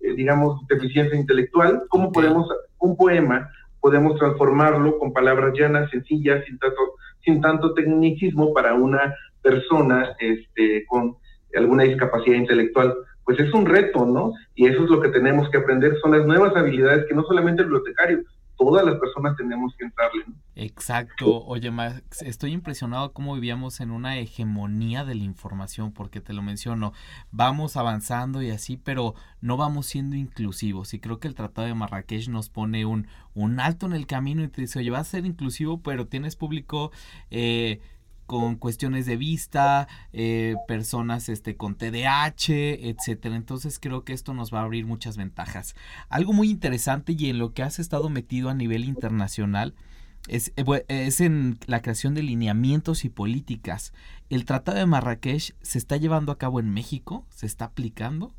eh, 0.00 0.14
digamos, 0.16 0.66
deficiencia 0.68 1.18
intelectual, 1.18 1.82
cómo 1.88 2.12
podemos, 2.12 2.48
un 2.78 2.96
poema, 2.96 3.50
podemos 3.80 4.18
transformarlo 4.18 4.98
con 4.98 5.12
palabras 5.12 5.52
llanas, 5.58 5.90
sencillas, 5.90 6.44
sin 6.46 6.58
tanto, 6.58 6.94
sin 7.24 7.40
tanto 7.40 7.74
tecnicismo 7.74 8.52
para 8.52 8.74
una 8.74 9.14
persona 9.42 10.16
este, 10.18 10.84
con 10.86 11.16
alguna 11.78 11.84
discapacidad 11.84 12.36
intelectual, 12.36 12.94
pues 13.24 13.38
es 13.40 13.52
un 13.52 13.66
reto, 13.66 14.06
¿no? 14.06 14.32
Y 14.54 14.66
eso 14.66 14.84
es 14.84 14.90
lo 14.90 15.00
que 15.00 15.08
tenemos 15.08 15.50
que 15.50 15.58
aprender, 15.58 15.96
son 16.00 16.12
las 16.12 16.26
nuevas 16.26 16.56
habilidades 16.56 17.06
que 17.08 17.14
no 17.14 17.22
solamente 17.24 17.62
el 17.62 17.68
bibliotecario, 17.68 18.22
todas 18.56 18.84
las 18.84 18.98
personas 18.98 19.36
tenemos 19.36 19.72
que 19.78 19.84
entrarle. 19.84 20.24
Exacto. 20.56 21.44
Oye, 21.44 21.70
Max, 21.70 22.22
estoy 22.22 22.52
impresionado 22.52 23.12
cómo 23.12 23.34
vivíamos 23.34 23.80
en 23.80 23.92
una 23.92 24.18
hegemonía 24.18 25.04
de 25.04 25.14
la 25.14 25.22
información, 25.22 25.92
porque 25.92 26.20
te 26.20 26.32
lo 26.32 26.42
menciono, 26.42 26.92
vamos 27.30 27.76
avanzando 27.76 28.42
y 28.42 28.50
así, 28.50 28.76
pero 28.76 29.14
no 29.40 29.56
vamos 29.56 29.86
siendo 29.86 30.16
inclusivos. 30.16 30.92
Y 30.92 30.98
creo 30.98 31.20
que 31.20 31.28
el 31.28 31.36
Tratado 31.36 31.68
de 31.68 31.74
Marrakech 31.74 32.28
nos 32.28 32.48
pone 32.48 32.84
un, 32.84 33.06
un 33.34 33.60
alto 33.60 33.86
en 33.86 33.92
el 33.92 34.06
camino 34.06 34.42
y 34.42 34.48
te 34.48 34.62
dice, 34.62 34.80
oye, 34.80 34.90
vas 34.90 35.02
a 35.02 35.10
ser 35.12 35.26
inclusivo, 35.26 35.80
pero 35.80 36.06
tienes 36.06 36.34
público... 36.34 36.90
Eh, 37.30 37.80
con 38.28 38.56
cuestiones 38.56 39.06
de 39.06 39.16
vista, 39.16 39.88
eh, 40.12 40.54
personas 40.68 41.30
este, 41.30 41.56
con 41.56 41.76
TDAH, 41.76 42.52
etcétera. 42.90 43.34
Entonces 43.34 43.78
creo 43.80 44.04
que 44.04 44.12
esto 44.12 44.34
nos 44.34 44.52
va 44.52 44.60
a 44.60 44.64
abrir 44.64 44.84
muchas 44.84 45.16
ventajas. 45.16 45.74
Algo 46.10 46.34
muy 46.34 46.50
interesante 46.50 47.16
y 47.18 47.30
en 47.30 47.38
lo 47.38 47.54
que 47.54 47.62
has 47.62 47.78
estado 47.78 48.10
metido 48.10 48.50
a 48.50 48.54
nivel 48.54 48.84
internacional 48.84 49.74
eh, 50.28 50.84
es 50.88 51.20
en 51.22 51.58
la 51.66 51.80
creación 51.80 52.14
de 52.14 52.22
lineamientos 52.22 53.06
y 53.06 53.08
políticas. 53.08 53.94
¿El 54.28 54.44
Tratado 54.44 54.76
de 54.76 54.84
Marrakech 54.84 55.54
se 55.62 55.78
está 55.78 55.96
llevando 55.96 56.30
a 56.30 56.36
cabo 56.36 56.60
en 56.60 56.70
México? 56.72 57.24
¿Se 57.30 57.46
está 57.46 57.64
aplicando? 57.64 58.34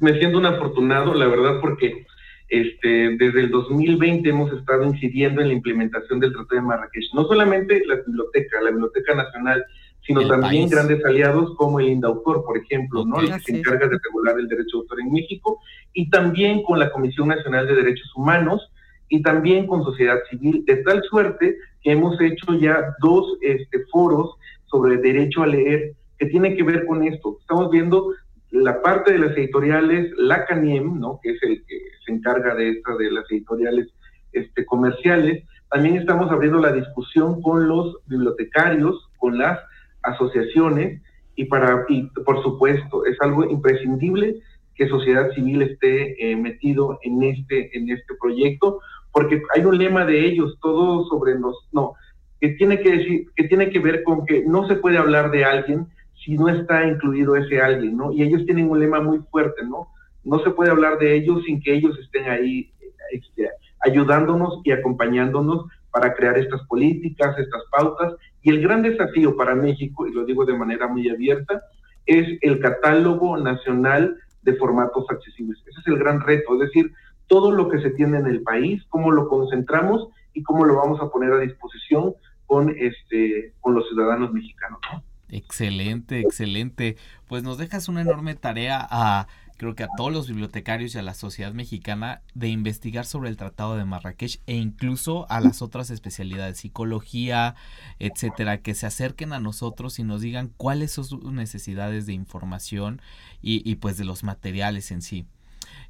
Me 0.00 0.16
siento 0.20 0.38
un 0.38 0.46
afortunado, 0.46 1.12
la 1.12 1.26
verdad, 1.26 1.60
porque 1.60 2.06
este, 2.52 3.16
desde 3.16 3.40
el 3.40 3.50
2020 3.50 4.28
hemos 4.28 4.52
estado 4.52 4.84
incidiendo 4.84 5.40
en 5.40 5.48
la 5.48 5.54
implementación 5.54 6.20
del 6.20 6.34
Tratado 6.34 6.60
de 6.60 6.66
Marrakech. 6.66 7.04
No 7.14 7.24
solamente 7.24 7.82
la 7.86 7.96
biblioteca, 8.06 8.60
la 8.60 8.70
Biblioteca 8.70 9.14
Nacional, 9.14 9.64
sino 10.06 10.28
también 10.28 10.68
grandes 10.68 11.02
aliados 11.02 11.56
como 11.56 11.80
el 11.80 11.88
INDAUTOR, 11.88 12.44
por 12.44 12.58
ejemplo, 12.58 13.06
¿no? 13.06 13.20
el 13.20 13.32
que 13.32 13.40
se 13.40 13.56
encarga 13.56 13.88
de 13.88 13.98
regular 14.04 14.38
el 14.38 14.48
derecho 14.48 14.76
de 14.76 14.80
autor 14.82 15.00
en 15.00 15.12
México, 15.12 15.60
y 15.94 16.10
también 16.10 16.62
con 16.62 16.78
la 16.78 16.90
Comisión 16.90 17.28
Nacional 17.28 17.66
de 17.66 17.74
Derechos 17.74 18.12
Humanos, 18.14 18.70
y 19.08 19.22
también 19.22 19.66
con 19.66 19.82
sociedad 19.82 20.18
civil, 20.28 20.62
de 20.66 20.76
tal 20.82 21.02
suerte 21.04 21.56
que 21.82 21.92
hemos 21.92 22.20
hecho 22.20 22.52
ya 22.60 22.94
dos 23.00 23.38
este, 23.40 23.86
foros 23.90 24.36
sobre 24.66 24.98
derecho 24.98 25.42
a 25.42 25.46
leer 25.46 25.94
que 26.18 26.26
tienen 26.26 26.54
que 26.54 26.64
ver 26.64 26.84
con 26.84 27.02
esto. 27.02 27.38
Estamos 27.40 27.70
viendo 27.70 28.12
la 28.52 28.82
parte 28.82 29.12
de 29.12 29.18
las 29.18 29.36
editoriales, 29.36 30.12
la 30.16 30.44
CANIEM, 30.44 31.00
¿no? 31.00 31.18
que 31.22 31.30
es 31.30 31.42
el 31.42 31.64
que 31.66 31.78
se 32.04 32.12
encarga 32.12 32.54
de 32.54 32.70
esta, 32.70 32.94
de 32.96 33.10
las 33.10 33.24
editoriales 33.30 33.88
este, 34.32 34.64
comerciales, 34.66 35.44
también 35.70 35.96
estamos 35.96 36.30
abriendo 36.30 36.58
la 36.58 36.72
discusión 36.72 37.40
con 37.40 37.66
los 37.66 37.96
bibliotecarios, 38.06 39.08
con 39.16 39.38
las 39.38 39.58
asociaciones, 40.02 41.00
y, 41.34 41.46
para, 41.46 41.86
y 41.88 42.02
por 42.26 42.42
supuesto, 42.42 43.06
es 43.06 43.16
algo 43.22 43.44
imprescindible 43.44 44.42
que 44.74 44.88
sociedad 44.88 45.30
civil 45.32 45.62
esté 45.62 46.30
eh, 46.30 46.36
metido 46.36 46.98
en 47.02 47.22
este, 47.22 47.74
en 47.76 47.88
este 47.88 48.14
proyecto, 48.20 48.80
porque 49.12 49.42
hay 49.54 49.64
un 49.64 49.78
lema 49.78 50.04
de 50.04 50.26
ellos, 50.26 50.58
todo 50.60 51.06
sobre 51.06 51.38
los, 51.38 51.56
no, 51.72 51.94
que 52.38 52.50
tiene 52.50 52.80
que 52.80 52.90
decir, 52.98 53.26
que 53.34 53.44
tiene 53.44 53.70
que 53.70 53.78
ver 53.78 54.02
con 54.02 54.26
que 54.26 54.44
no 54.46 54.68
se 54.68 54.76
puede 54.76 54.98
hablar 54.98 55.30
de 55.30 55.44
alguien 55.46 55.86
si 56.24 56.36
no 56.36 56.48
está 56.48 56.86
incluido 56.86 57.36
ese 57.36 57.60
alguien, 57.60 57.96
¿no? 57.96 58.12
Y 58.12 58.22
ellos 58.22 58.44
tienen 58.44 58.70
un 58.70 58.80
lema 58.80 59.00
muy 59.00 59.18
fuerte, 59.30 59.64
¿no? 59.64 59.88
No 60.24 60.38
se 60.40 60.50
puede 60.50 60.70
hablar 60.70 60.98
de 60.98 61.14
ellos 61.16 61.42
sin 61.44 61.60
que 61.60 61.74
ellos 61.74 61.98
estén 61.98 62.28
ahí 62.28 62.72
este, 63.10 63.50
ayudándonos 63.80 64.60
y 64.64 64.70
acompañándonos 64.70 65.66
para 65.90 66.14
crear 66.14 66.38
estas 66.38 66.62
políticas, 66.66 67.36
estas 67.38 67.62
pautas. 67.70 68.14
Y 68.42 68.50
el 68.50 68.62
gran 68.62 68.82
desafío 68.82 69.36
para 69.36 69.54
México, 69.54 70.06
y 70.06 70.12
lo 70.12 70.24
digo 70.24 70.44
de 70.44 70.56
manera 70.56 70.86
muy 70.86 71.08
abierta, 71.08 71.62
es 72.06 72.38
el 72.40 72.60
catálogo 72.60 73.36
nacional 73.36 74.16
de 74.42 74.54
formatos 74.54 75.04
accesibles. 75.10 75.58
Ese 75.66 75.80
es 75.80 75.86
el 75.86 75.98
gran 75.98 76.20
reto, 76.20 76.54
es 76.54 76.60
decir, 76.60 76.92
todo 77.26 77.50
lo 77.50 77.68
que 77.68 77.80
se 77.80 77.90
tiene 77.90 78.18
en 78.18 78.26
el 78.26 78.42
país, 78.42 78.82
cómo 78.88 79.10
lo 79.10 79.28
concentramos 79.28 80.08
y 80.34 80.42
cómo 80.42 80.64
lo 80.64 80.76
vamos 80.76 81.00
a 81.00 81.08
poner 81.08 81.32
a 81.32 81.38
disposición 81.38 82.14
con, 82.46 82.74
este, 82.76 83.54
con 83.60 83.74
los 83.74 83.88
ciudadanos 83.88 84.32
mexicanos. 84.32 84.80
¿no? 84.92 85.02
Excelente, 85.32 86.20
excelente. 86.20 86.96
Pues 87.26 87.42
nos 87.42 87.56
dejas 87.56 87.88
una 87.88 88.02
enorme 88.02 88.34
tarea 88.34 88.86
a 88.88 89.28
creo 89.56 89.74
que 89.74 89.84
a 89.84 89.88
todos 89.96 90.12
los 90.12 90.28
bibliotecarios 90.28 90.94
y 90.94 90.98
a 90.98 91.02
la 91.02 91.14
sociedad 91.14 91.54
mexicana 91.54 92.20
de 92.34 92.48
investigar 92.48 93.06
sobre 93.06 93.30
el 93.30 93.36
Tratado 93.36 93.76
de 93.76 93.84
Marrakech 93.84 94.40
e 94.46 94.56
incluso 94.56 95.30
a 95.30 95.40
las 95.40 95.62
otras 95.62 95.88
especialidades, 95.90 96.58
psicología, 96.58 97.54
etcétera, 97.98 98.60
que 98.60 98.74
se 98.74 98.86
acerquen 98.86 99.32
a 99.32 99.40
nosotros 99.40 99.98
y 99.98 100.02
nos 100.02 100.20
digan 100.20 100.52
cuáles 100.56 100.92
son 100.92 101.04
sus 101.04 101.32
necesidades 101.32 102.04
de 102.04 102.12
información 102.12 103.00
y, 103.40 103.68
y 103.70 103.76
pues 103.76 103.96
de 103.96 104.04
los 104.04 104.24
materiales 104.24 104.90
en 104.90 105.00
sí. 105.00 105.26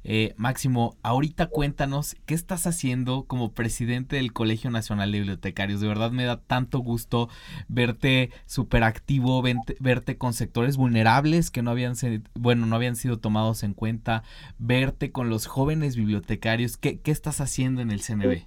Eh, 0.03 0.33
Máximo, 0.37 0.97
ahorita 1.01 1.47
cuéntanos 1.47 2.15
qué 2.25 2.33
estás 2.33 2.67
haciendo 2.67 3.23
como 3.25 3.53
presidente 3.53 4.17
del 4.17 4.33
Colegio 4.33 4.69
Nacional 4.69 5.11
de 5.11 5.19
Bibliotecarios. 5.19 5.81
De 5.81 5.87
verdad 5.87 6.11
me 6.11 6.25
da 6.25 6.41
tanto 6.41 6.79
gusto 6.79 7.29
verte 7.67 8.31
súper 8.45 8.83
activo, 8.83 9.41
verte, 9.79 10.17
con 10.17 10.33
sectores 10.33 10.77
vulnerables 10.77 11.51
que 11.51 11.61
no 11.61 11.71
habían, 11.71 11.93
bueno, 12.33 12.65
no 12.65 12.75
habían 12.75 12.95
sido 12.95 13.17
tomados 13.17 13.63
en 13.63 13.73
cuenta, 13.73 14.23
verte 14.57 15.11
con 15.11 15.29
los 15.29 15.47
jóvenes 15.47 15.95
bibliotecarios. 15.95 16.77
¿Qué, 16.77 16.99
qué 16.99 17.11
estás 17.11 17.39
haciendo 17.39 17.81
en 17.81 17.91
el 17.91 18.01
CNB? 18.01 18.45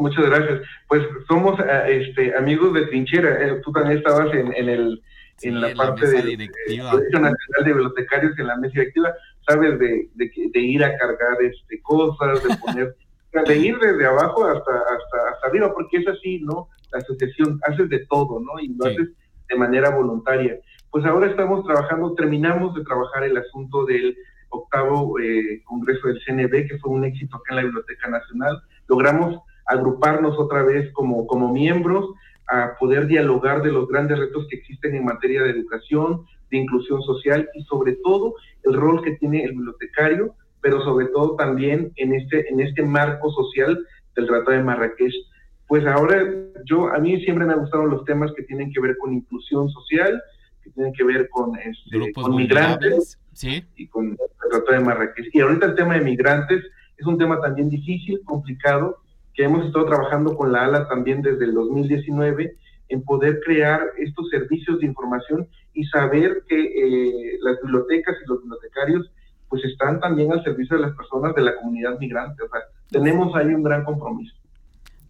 Muchas 0.00 0.24
gracias. 0.24 0.60
Pues 0.88 1.02
somos 1.28 1.60
eh, 1.60 2.06
este, 2.08 2.34
amigos 2.36 2.72
de 2.72 2.86
trinchera. 2.86 3.46
Eh, 3.46 3.60
tú 3.62 3.72
también 3.72 3.98
estabas 3.98 4.32
en, 4.32 4.52
el 4.54 5.02
en 5.42 5.60
la 5.60 5.74
parte 5.74 6.06
de, 6.06 6.22
Colegio 6.22 7.20
Nacional 7.20 7.34
de 7.58 7.72
Bibliotecarios 7.72 8.38
en 8.38 8.46
la 8.46 8.56
mesa 8.56 8.72
directiva 8.80 9.12
sabes, 9.46 9.78
de, 9.78 10.08
de, 10.14 10.60
ir 10.60 10.84
a 10.84 10.96
cargar 10.96 11.42
este, 11.42 11.80
cosas, 11.82 12.42
de 12.42 12.56
poner, 12.56 12.96
de 13.46 13.56
ir 13.56 13.78
desde 13.78 14.06
abajo 14.06 14.44
hasta, 14.44 14.72
hasta, 14.72 15.30
hasta 15.32 15.46
arriba, 15.48 15.72
porque 15.74 15.98
es 15.98 16.08
así, 16.08 16.40
¿no? 16.40 16.68
La 16.92 16.98
asociación, 16.98 17.60
haces 17.64 17.88
de 17.88 18.06
todo, 18.06 18.40
¿no? 18.40 18.60
Y 18.60 18.74
lo 18.74 18.86
haces 18.86 19.10
de 19.48 19.56
manera 19.56 19.90
voluntaria. 19.90 20.58
Pues 20.90 21.04
ahora 21.04 21.26
estamos 21.26 21.64
trabajando, 21.64 22.14
terminamos 22.14 22.74
de 22.74 22.84
trabajar 22.84 23.24
el 23.24 23.36
asunto 23.36 23.84
del 23.84 24.16
octavo 24.50 25.18
eh, 25.18 25.62
Congreso 25.64 26.08
del 26.08 26.20
CNB, 26.24 26.68
que 26.68 26.78
fue 26.78 26.92
un 26.92 27.04
éxito 27.04 27.36
acá 27.36 27.46
en 27.50 27.56
la 27.56 27.62
Biblioteca 27.64 28.08
Nacional. 28.08 28.62
Logramos 28.86 29.40
agruparnos 29.66 30.38
otra 30.38 30.62
vez 30.62 30.92
como, 30.92 31.26
como 31.26 31.52
miembros, 31.52 32.10
a 32.48 32.76
poder 32.78 33.06
dialogar 33.06 33.62
de 33.62 33.72
los 33.72 33.88
grandes 33.88 34.18
retos 34.18 34.46
que 34.48 34.56
existen 34.56 34.94
en 34.94 35.04
materia 35.04 35.42
de 35.42 35.50
educación, 35.50 36.26
de 36.54 36.62
inclusión 36.62 37.02
social 37.02 37.48
y 37.54 37.62
sobre 37.64 37.96
todo 38.02 38.34
el 38.62 38.74
rol 38.74 39.02
que 39.02 39.16
tiene 39.16 39.44
el 39.44 39.52
bibliotecario, 39.52 40.34
pero 40.60 40.82
sobre 40.82 41.06
todo 41.06 41.36
también 41.36 41.92
en 41.96 42.14
este, 42.14 42.48
en 42.48 42.60
este 42.60 42.82
marco 42.82 43.30
social 43.30 43.86
del 44.14 44.26
Tratado 44.26 44.56
de 44.56 44.62
Marrakech. 44.62 45.14
Pues 45.66 45.84
ahora 45.86 46.22
yo, 46.64 46.88
a 46.88 46.98
mí 46.98 47.20
siempre 47.24 47.46
me 47.46 47.54
han 47.54 47.60
gustado 47.60 47.86
los 47.86 48.04
temas 48.04 48.32
que 48.36 48.44
tienen 48.44 48.72
que 48.72 48.80
ver 48.80 48.96
con 48.98 49.12
inclusión 49.12 49.68
social, 49.70 50.22
que 50.62 50.70
tienen 50.70 50.92
que 50.92 51.04
ver 51.04 51.28
con, 51.28 51.56
este, 51.56 52.12
con 52.12 52.36
migrantes 52.36 53.18
y 53.76 53.88
con 53.88 54.10
el 54.10 54.16
Tratado 54.50 54.78
de 54.78 54.84
Marrakech. 54.84 55.28
Y 55.32 55.40
ahorita 55.40 55.66
el 55.66 55.74
tema 55.74 55.94
de 55.94 56.04
migrantes 56.04 56.64
es 56.96 57.06
un 57.06 57.18
tema 57.18 57.40
también 57.40 57.68
difícil, 57.68 58.20
complicado, 58.24 58.98
que 59.34 59.44
hemos 59.44 59.66
estado 59.66 59.86
trabajando 59.86 60.36
con 60.36 60.52
la 60.52 60.64
ALA 60.64 60.88
también 60.88 61.20
desde 61.20 61.44
el 61.44 61.54
2019 61.54 62.56
en 62.94 63.02
poder 63.04 63.40
crear 63.44 63.80
estos 63.98 64.28
servicios 64.30 64.78
de 64.78 64.86
información 64.86 65.48
y 65.72 65.84
saber 65.86 66.44
que 66.48 66.60
eh, 66.60 67.38
las 67.40 67.60
bibliotecas 67.60 68.16
y 68.24 68.28
los 68.28 68.40
bibliotecarios 68.42 69.10
pues 69.48 69.64
están 69.64 69.98
también 70.00 70.32
al 70.32 70.44
servicio 70.44 70.76
de 70.76 70.82
las 70.82 70.96
personas 70.96 71.34
de 71.34 71.42
la 71.42 71.56
comunidad 71.56 71.98
migrante. 71.98 72.42
O 72.44 72.48
sea, 72.48 72.60
tenemos 72.90 73.34
ahí 73.34 73.46
un 73.46 73.64
gran 73.64 73.84
compromiso. 73.84 74.34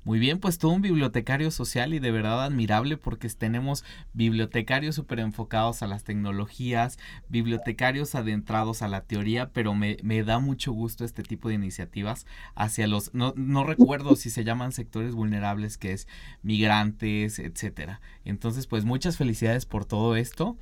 Muy 0.04 0.18
bien, 0.18 0.38
pues 0.38 0.58
todo 0.58 0.73
un 0.73 0.82
bibliotecario 0.82 1.50
social 1.50 1.94
y 1.94 1.99
de 1.99 2.11
verdad 2.11 2.44
admirable 2.44 2.99
porque 2.99 3.26
tenemos 3.30 3.84
bibliotecarios 4.12 4.96
súper 4.96 5.18
enfocados 5.18 5.82
a 5.82 5.87
las 5.87 6.04
tecnologías, 6.04 6.99
bibliotecarios 7.30 8.14
adentrados 8.14 8.82
a 8.82 8.88
la 8.88 9.00
teoría, 9.00 9.49
pero 9.54 9.75
me, 9.75 9.96
me, 10.02 10.23
da 10.23 10.40
mucho 10.40 10.73
gusto 10.73 11.06
este 11.06 11.23
tipo 11.23 11.49
de 11.49 11.54
iniciativas 11.54 12.26
hacia 12.54 12.87
los, 12.87 13.14
no, 13.14 13.32
no 13.34 13.64
recuerdo 13.64 14.14
si 14.14 14.28
se 14.28 14.44
llaman 14.44 14.73
sectores 14.73 15.14
vulnerables, 15.14 15.78
que 15.78 15.92
es 15.92 16.06
migrantes, 16.42 17.38
etcétera. 17.38 18.02
Entonces, 18.26 18.66
pues 18.66 18.84
muchas 18.84 19.16
felicidades 19.16 19.64
por 19.64 19.87
todo 19.87 20.16
esto 20.16 20.58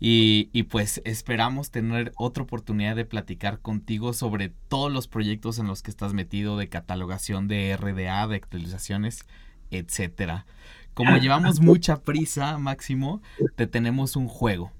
y, 0.00 0.48
y 0.54 0.62
pues 0.62 1.02
esperamos 1.04 1.70
tener 1.70 2.12
otra 2.16 2.44
oportunidad 2.44 2.96
de 2.96 3.04
platicar 3.04 3.60
contigo 3.60 4.14
sobre 4.14 4.54
todos 4.68 4.90
los 4.90 5.06
proyectos 5.06 5.58
en 5.58 5.66
los 5.66 5.82
que 5.82 5.90
estás 5.90 6.14
metido 6.14 6.56
de 6.56 6.70
catalogación 6.70 7.46
de 7.46 7.76
RDA, 7.76 8.26
de 8.26 8.36
actualización 8.36 8.85
etcétera. 9.70 10.46
Como 10.94 11.16
llevamos 11.18 11.60
mucha 11.60 12.02
prisa, 12.02 12.56
Máximo, 12.58 13.20
te 13.54 13.66
tenemos 13.66 14.16
un 14.16 14.28
juego. 14.28 14.72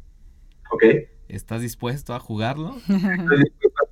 Ok. 0.71 0.85
¿Estás 1.29 1.61
dispuesto 1.61 2.15
a 2.15 2.21
jugarlo? 2.21 2.77
Estoy 2.79 3.43
dispuesto 3.43 3.87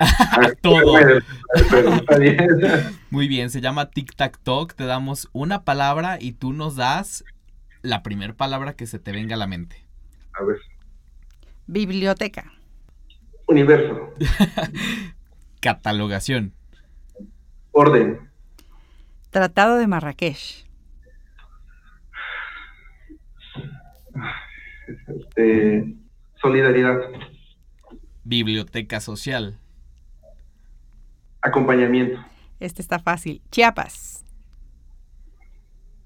a 0.00 0.52
todo. 0.60 0.94
Muy 3.10 3.28
bien, 3.28 3.50
se 3.50 3.60
llama 3.60 3.90
Tic 3.90 4.14
Tac 4.14 4.38
Talk. 4.42 4.74
Te 4.74 4.84
damos 4.84 5.28
una 5.32 5.64
palabra 5.64 6.18
y 6.20 6.32
tú 6.32 6.52
nos 6.52 6.76
das 6.76 7.24
la 7.82 8.02
primera 8.02 8.34
palabra 8.34 8.74
que 8.74 8.86
se 8.86 8.98
te 8.98 9.12
venga 9.12 9.36
a 9.36 9.38
la 9.38 9.46
mente. 9.46 9.84
A 10.32 10.44
ver. 10.44 10.58
Biblioteca. 11.66 12.52
Universo. 13.46 14.14
Catalogación. 15.60 16.52
Orden. 17.72 18.29
Tratado 19.30 19.78
de 19.78 19.86
Marrakech. 19.86 20.66
Este, 25.06 25.94
solidaridad. 26.40 26.98
Biblioteca 28.24 29.00
social. 29.00 29.58
Acompañamiento. 31.42 32.20
Este 32.58 32.82
está 32.82 32.98
fácil. 32.98 33.40
Chiapas. 33.50 34.19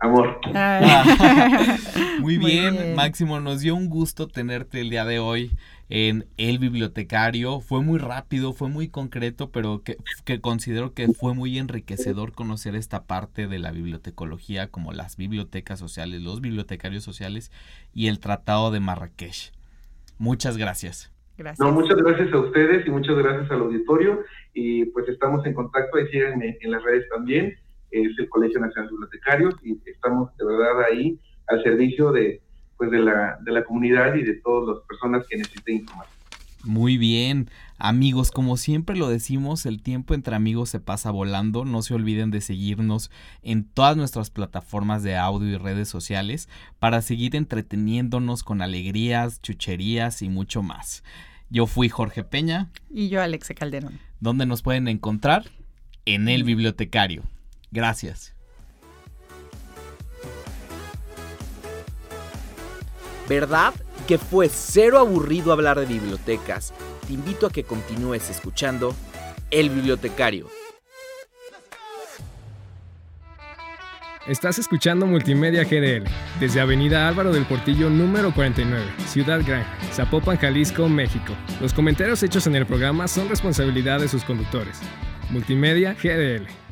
Amor. 0.05 0.39
Muy, 2.21 2.37
bien, 2.37 2.95
Máximo, 2.95 3.41
nos 3.41 3.63
dio 3.63 3.75
un 3.75 3.89
gusto 3.89 4.29
tenerte 4.29 4.83
el 4.83 4.91
día 4.91 5.07
de 5.07 5.19
hoy 5.19 5.53
en 5.89 6.27
El 6.37 6.59
Bibliotecario. 6.59 7.61
Fue 7.61 7.83
muy 7.83 7.99
rápido, 7.99 8.53
fue 8.53 8.69
muy 8.69 8.89
concreto, 8.89 9.49
pero 9.51 9.83
que, 9.83 9.97
considero 10.43 10.93
que 10.93 11.09
fue 11.09 11.33
muy 11.33 11.57
enriquecedor 11.57 12.33
conocer 12.33 12.75
esta 12.75 13.05
parte 13.05 13.47
de 13.47 13.59
la 13.59 13.73
bibliotecología, 13.73 14.69
como 14.69 14.93
las 14.93 15.17
bibliotecas 15.17 15.79
sociales, 15.79 16.21
los 16.21 16.43
bibliotecarios 16.43 17.03
sociales 17.03 17.51
y 17.95 18.09
el 18.09 18.21
Tratado 18.21 18.71
de 18.71 18.81
Marrakech. 18.81 19.55
Muchas 20.19 20.59
gracias. 20.59 21.11
Gracias. 21.39 21.67
No, 21.67 21.73
muchas 21.73 21.97
gracias 21.97 22.31
a 22.31 22.41
ustedes 22.41 22.87
y 22.87 22.91
muchas 22.91 23.17
gracias 23.17 23.51
al 23.51 23.61
auditorio. 23.61 24.23
Y 24.53 24.85
pues 24.85 25.09
estamos 25.09 25.47
en 25.47 25.55
contacto, 25.55 25.97
ahí 25.97 26.09
síganme 26.09 26.59
en 26.61 26.71
las 26.71 26.83
redes 26.83 27.09
también. 27.09 27.57
Es 27.95 28.19
el 28.19 28.29
Colegio 28.29 28.61
Nacional 28.61 28.89
de 28.89 28.93
Bibliotecarios 28.93 29.55
y 29.63 29.79
estamos 29.89 30.37
de 30.37 30.45
verdad 30.45 30.85
ahí 30.91 31.19
al 31.47 31.63
servicio 31.63 32.11
de, 32.13 32.41
pues 32.77 32.91
de 32.91 32.99
la, 32.99 33.39
de 33.41 33.53
la 33.53 33.65
comunidad 33.65 34.15
y 34.15 34.23
de 34.23 34.35
todas 34.35 34.77
las 34.77 34.87
personas 34.87 35.27
que 35.29 35.37
necesiten 35.37 35.77
información. 35.77 36.15
Muy 36.65 36.97
bien, 36.97 37.51
amigos, 37.77 38.31
como 38.31 38.57
siempre 38.57 38.97
lo 38.97 39.11
decimos, 39.11 39.67
el 39.67 39.83
tiempo 39.83 40.15
entre 40.15 40.35
amigos 40.35 40.71
se 40.71 40.81
pasa 40.81 41.11
volando. 41.11 41.67
No 41.67 41.83
se 41.83 41.93
olviden 41.93 42.31
de 42.31 42.41
seguirnos 42.41 43.11
en 43.43 43.65
todas 43.65 43.99
nuestras 43.99 44.31
plataformas 44.31 45.03
de 45.03 45.15
audio 45.15 45.49
y 45.49 45.59
redes 45.59 45.89
sociales 45.89 46.49
para 46.79 47.03
seguir 47.03 47.37
entreteniéndonos 47.37 48.43
con 48.45 48.63
alegrías, 48.63 49.43
chucherías 49.43 50.23
y 50.23 50.31
mucho 50.31 50.63
más. 50.63 51.05
Yo 51.51 51.67
fui 51.67 51.91
Jorge 51.91 52.25
Peña. 52.25 52.71
Y 52.91 53.11
yo 53.11 53.21
Alexe 53.21 53.55
Calderón. 53.55 53.99
¿Dónde 54.21 54.47
nos 54.47 54.63
pueden 54.63 54.89
encontrar? 54.89 55.45
En 56.07 56.29
el 56.31 56.45
bibliotecario. 56.45 57.25
Gracias. 57.75 58.33
¿Verdad 63.29 63.75
que 64.07 64.17
fue 64.17 64.49
cero 64.49 64.99
aburrido 64.99 65.53
hablar 65.53 65.81
de 65.81 65.87
bibliotecas? 65.87 66.73
Te 67.07 67.15
invito 67.15 67.47
a 67.47 67.51
que 67.51 67.65
continúes 67.65 68.31
escuchando 68.31 68.95
El 69.51 69.71
Bibliotecario. 69.71 70.49
Estás 74.29 74.59
escuchando 74.59 75.05
Multimedia 75.07 75.65
GDL 75.65 76.09
desde 76.39 76.61
Avenida 76.61 77.09
Álvaro 77.09 77.33
del 77.33 77.45
Portillo 77.45 77.91
número 77.91 78.33
49, 78.33 78.85
Ciudad 79.07 79.41
Gran, 79.45 79.67
Zapopan, 79.93 80.39
Jalisco, 80.39 80.89
México. 80.89 81.35
Los 81.61 81.75
comentarios 81.75 82.23
hechos 82.23 82.47
en 82.47 82.55
el 82.55 82.67
programa 82.67 83.09
son 83.09 83.29
responsabilidad 83.29 83.99
de 83.99 84.09
sus 84.09 84.23
conductores. 84.23 84.81
Multimedia 85.31 85.95
GDL. 85.95 86.64